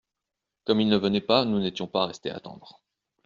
[0.65, 2.81] Comme il ne venait pas, nous n’étions pas restés attendre.